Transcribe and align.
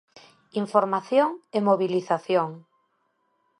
Información 0.61 1.27
e 1.57 1.59
mobilización. 1.67 2.49